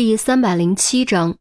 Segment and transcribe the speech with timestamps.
[0.00, 1.38] 第三百零七章，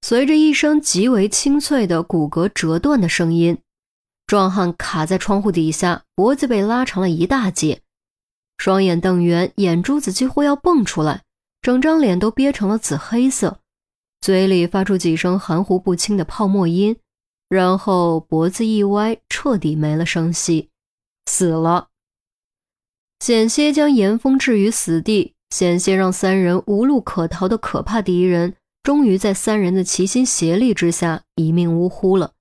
[0.00, 3.58] 随着一声极为清脆的骨骼折断的声音，
[4.26, 7.82] 壮汉卡在窗户底下，脖子被拉长了一大截，
[8.56, 11.24] 双眼瞪圆，眼珠子几乎要蹦出来，
[11.60, 13.60] 整张脸都憋成了紫黑色，
[14.18, 16.96] 嘴里发出几声含糊不清的泡沫音，
[17.50, 20.70] 然后脖子一歪，彻底没了声息，
[21.26, 21.88] 死了。
[23.20, 25.35] 险些将严峰置于死地。
[25.50, 32.32] 险些让三人无路可逃的可怕敌人，终于在三人的齐心协力之下一命呜呼了。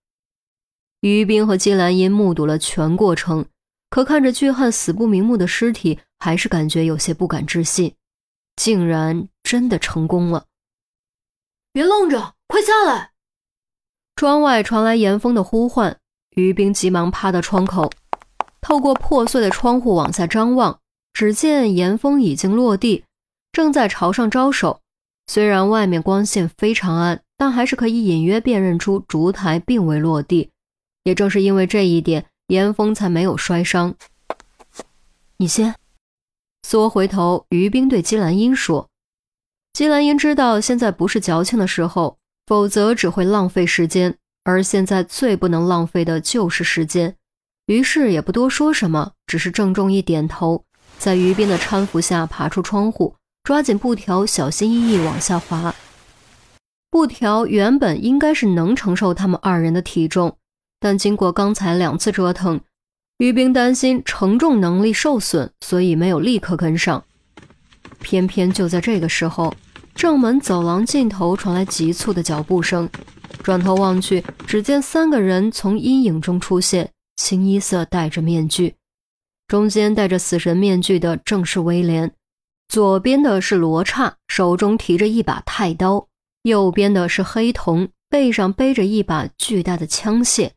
[1.01, 3.45] 于冰和金兰英目睹了全过程，
[3.89, 7.93] 可看着巨汉死不瞑目的尸体，还是感觉有些不敢置信，
[8.55, 10.45] 竟然真的成功了！
[11.71, 13.11] 别愣着，快下来！
[14.15, 15.99] 窗外传来严峰的呼唤，
[16.31, 17.91] 于冰急忙趴到窗口，
[18.61, 20.79] 透过破碎的窗户往下张望。
[21.15, 23.05] 只见严峰已经落地，
[23.53, 24.81] 正在朝上招手。
[25.27, 30.49] 虽然外面光线非常暗，但还是可以隐约辨认出烛台并未落地。
[31.05, 33.95] 也正是因为这一点，严峰才没有摔伤。
[35.37, 35.73] 你先
[36.63, 38.89] 缩回头，于冰对姬兰英说
[39.71, 44.17] ：“姬兰英知道现在不是矫情的时候，否则只会浪费时间。
[44.43, 47.15] 而现在最不能浪费的就是时间。”
[47.67, 50.65] 于是也不多说什么，只是郑重一点头。
[50.97, 55.73] 在于斌的搀扶下爬出窗户，抓紧布条，小心翼翼往下滑。
[56.89, 60.37] 布条原本应该是能承受他们二人的体重，
[60.79, 62.61] 但经过刚才两次折腾，
[63.17, 67.03] 于冰担心承重能力受损，所以没有立刻跟上。
[67.99, 69.53] 偏偏就在这个时候，
[69.93, 72.89] 正门走廊尽头传来急促的脚步声，
[73.43, 78.75] 转头望去，只见三个人从阴影中出现，清一色戴着面具。
[79.47, 82.11] 中间戴着死神面具的正是威廉，
[82.67, 86.07] 左边的是罗刹，手中提着一把太刀；
[86.43, 90.51] 右边的是黑瞳，背上背着一把巨大的枪械。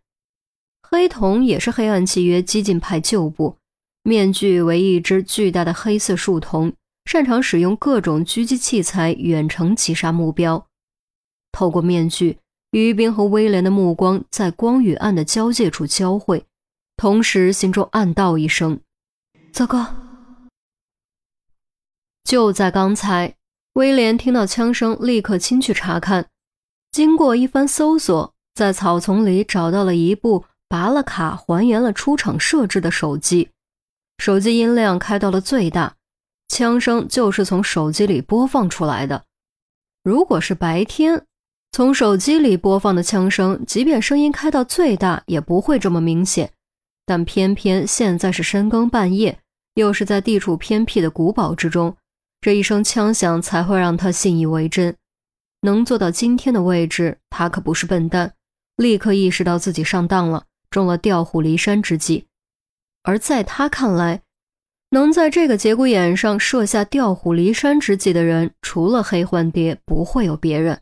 [0.82, 3.58] 黑瞳也是黑暗契约激进派旧部，
[4.04, 6.72] 面具为一只巨大的黑色树瞳，
[7.04, 10.66] 擅长使用各种狙击器材远程击杀目标。
[11.52, 12.38] 透过面具，
[12.70, 16.46] 于冰和威廉的目光在光与暗的交界处交汇。
[16.96, 18.80] 同时，心中暗道一声
[19.52, 19.86] ：“糟糕！”
[22.24, 23.34] 就在刚才，
[23.74, 26.26] 威廉听到枪声，立刻亲去查看。
[26.90, 33.50] 经过一番搜索，在草丛里找到了一部拔了卡、还原了出厂设置的手机。
[34.18, 35.94] 手机音量开到了最大，
[36.48, 39.24] 枪声就是从手机里播放出来的。
[40.02, 41.24] 如果是白天，
[41.72, 46.52] 从手机里播放的枪声，即便声音开到最大，也不会这么明显。
[47.08, 49.38] 但偏偏现在是深更半夜，
[49.76, 51.96] 又是在地处偏僻的古堡之中，
[52.42, 54.94] 这一声枪响才会让他信以为真。
[55.62, 58.34] 能做到今天的位置，他可不是笨蛋，
[58.76, 62.26] 立刻意识到自己上当了，中了调虎离山之计。
[63.04, 64.20] 而在他看来，
[64.90, 70.78] 能在这个节骨眼上设下调虎离山之计的人，除了黑幻蝶，不会有别人。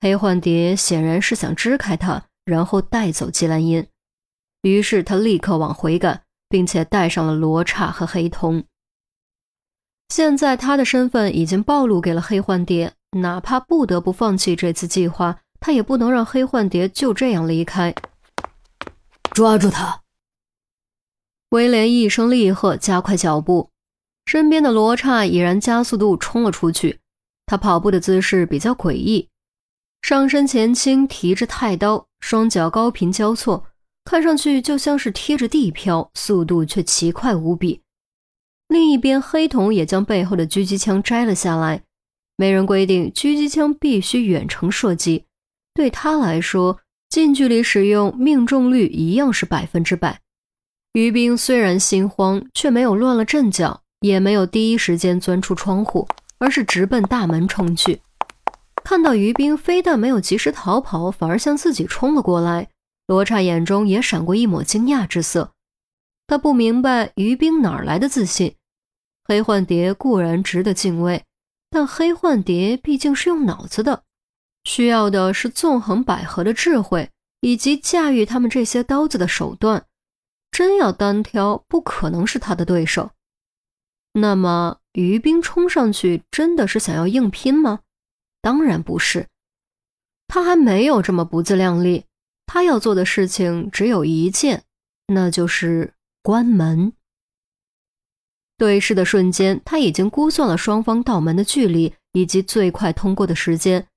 [0.00, 3.86] 黑幻蝶显然是想支开他，然后带走季兰英。
[4.64, 8.64] 于是他立刻往回赶，并且带上了罗刹和黑瞳。
[10.08, 17.94] 现在他的身份已经暴露给了黑幻蝶，哪怕不得不放弃这次计划，他也不能让黑幻蝶就这样离开。
[19.32, 20.00] 抓住他！
[21.50, 23.70] 威廉一声厉喝，加快脚步。
[24.24, 27.00] 身边的罗刹已然加速度冲了出去。
[27.44, 29.28] 他跑步的姿势比较诡异，
[30.00, 33.66] 上身前倾，提着太刀，双脚高频交错。
[34.04, 37.80] 看上去就像是贴着地飘，速度却奇快无比。
[38.68, 41.82] 另一边，黑瞳也将背后的狙击枪摘了下来。
[42.36, 45.24] 没人规定狙击枪必须远程射击，
[45.72, 50.20] 对他来说，近距离使用命中率一样是百分之百。
[50.94, 56.08] 于冰虽然心慌，却没有乱了阵脚，也没有第一时间钻出窗户，
[56.38, 58.00] 而是直奔大门冲去。
[58.82, 62.68] 看到于冰非但没有及时逃跑，反而向自己冲了过来。
[63.06, 65.52] 罗刹眼中也闪过一抹惊讶之色，
[66.26, 68.56] 他不明白于冰哪来的自信。
[69.24, 71.24] 黑幻蝶固然值得敬畏，
[71.70, 74.04] 但黑幻蝶毕竟是用脑子的，
[74.64, 77.10] 需要的是纵横捭阖的智慧
[77.40, 79.86] 以及驾驭他们这些刀子的手段。
[80.50, 83.10] 真要单挑，不可能是他的对手。
[84.12, 87.80] 那么，于冰冲上去真的是想要硬拼吗？
[88.40, 89.26] 当然不是，
[90.28, 92.04] 他还没有这么不自量力。
[92.46, 94.64] 他要做的事情只有一件，
[95.08, 96.92] 那就是关门。
[98.56, 103.88] 对视的瞬间，他已经估算了双方到门的距离以及最快通过的时间。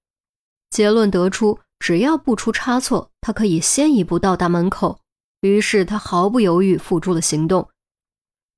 [0.70, 5.00] 结论得出，只要不出差错，他可以先一步到达门口。
[5.42, 7.70] 于是他毫不犹豫付诸了行动。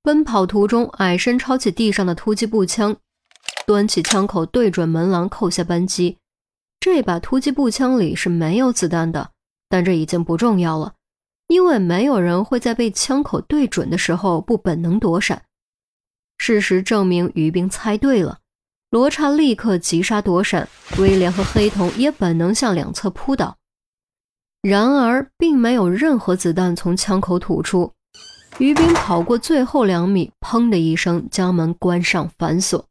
[0.01, 2.95] 奔跑途中，矮身抄起地上的突击步枪，
[3.67, 6.17] 端起枪口对准门廊扣下扳机。
[6.79, 9.31] 这把突击步枪里是没有子弹的，
[9.69, 10.95] 但这已经不重要了，
[11.47, 15.43] 因为没有人会在被枪口对准的时候不本能躲闪。
[16.37, 18.39] 事实证明，于兵猜对了。
[18.89, 20.67] 罗刹立刻急刹躲闪，
[20.97, 23.55] 威廉和黑瞳也本能向两侧扑倒。
[24.61, 27.93] 然而，并没有任何子弹从枪口吐出。
[28.57, 32.83] 于兵跑过最后两米，砰的一声将门关上反锁。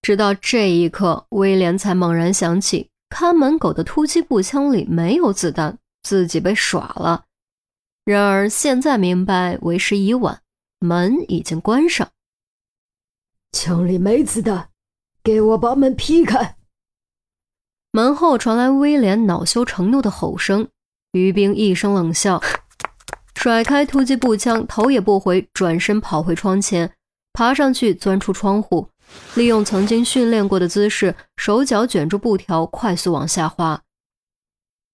[0.00, 7.24] 直到这一刻，威廉才猛然想起，看门狗的突击步枪里没有子弹，自己被耍了。
[8.04, 10.40] 然而现在明白，为时已晚，
[10.78, 12.08] 门已经关上。
[13.52, 14.70] 枪里没子弹，
[15.22, 16.56] 给我把门劈开！
[17.90, 20.68] 门后传来威廉恼羞成怒的吼声。
[21.12, 22.42] 于兵一声冷笑，
[23.34, 26.94] 甩开突击步枪，头也不回，转身跑回窗前，
[27.38, 28.88] 爬上去钻出窗户，
[29.36, 33.80] 利用曾经训练过的姿势，手脚卷住布条，快速往下滑。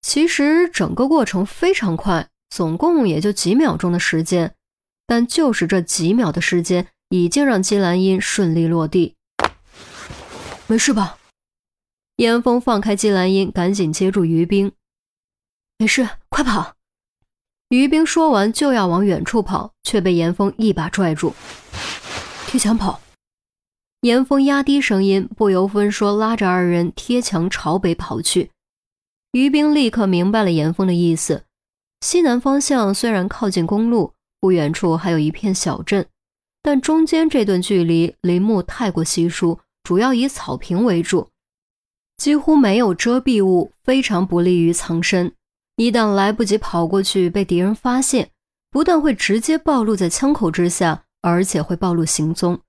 [0.03, 4.53] 其实整个过程非常快，总共也就几秒钟的时间，
[5.07, 6.85] 但就是这几秒的时间。
[7.09, 9.15] 已经让金兰英顺利落地，
[10.67, 11.17] 没事吧？
[12.17, 14.71] 严峰放开金兰英，赶紧接住于冰。
[15.79, 16.75] 没事，快跑！
[17.69, 21.33] 于冰说完就要往远处跑，却被严峰一把拽住，
[22.55, 23.01] 贴墙跑。
[23.99, 28.49] 严峰压低声音，不由分说拉着二人贴墙朝北跑去。
[29.33, 31.43] 于兵立刻明白了严峰的意思，
[31.99, 36.07] 西南方向虽然靠近公路，不远处还有一片小镇。
[36.61, 41.27] 但中间这段距离林木太过稀疏，主要以草坪为主，
[42.15, 45.33] 几乎没有遮蔽物，非常不利于藏身。
[45.75, 48.29] 一旦来不及跑过去，被敌人发现，
[48.71, 52.61] 不但会直接暴露在枪口之下，而且会暴露行踪。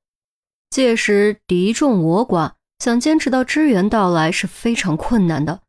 [0.70, 5.60] 届时敌众我寡，想坚持到支援到来是非常困难的。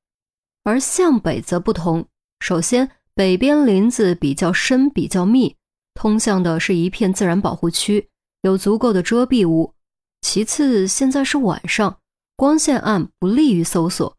[0.63, 2.07] 而向北则不同，
[2.39, 5.57] 首先北边林子比较深，比较密，
[5.95, 8.07] 通向的是一片自然保护区。
[8.43, 9.73] 有足够的遮蔽物。
[10.21, 11.99] 其次，现在是晚上，
[12.37, 14.15] 光线暗，不利于搜索。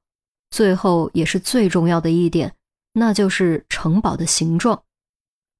[0.50, 2.54] 最后，也是最重要的一点，
[2.92, 4.82] 那就是城堡的形状。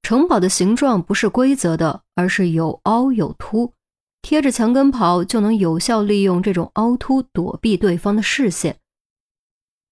[0.03, 3.75] 城堡的形状不是规则的，而是有凹有凸。
[4.23, 8.79] 贴着墙根跑，就能有效利用这种凹凸躲避对方的视线。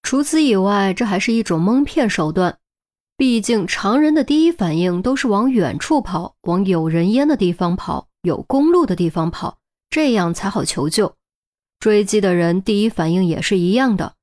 [0.03, 2.57] 除此以外，这还是一种蒙骗手段。
[3.15, 8.07] 毕竟，常人的第一反应都是往远处跑，往有人烟的地方跑。
[8.21, 9.57] 有公路的地方跑，
[9.89, 11.15] 这样才好求救。
[11.79, 14.15] 追击的人第一反应也是一样的。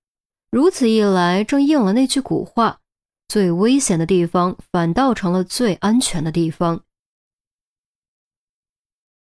[0.50, 2.80] 如此一来，正应了那句古话：
[3.26, 6.83] 最危险的地方，反倒成了最安全的地方。